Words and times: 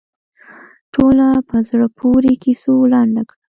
ټوله 0.93 1.27
په 1.49 1.57
زړه 1.69 1.87
پورې 1.99 2.31
کیسو 2.43 2.73
لنډه 2.93 3.21
کړه. 3.29 3.37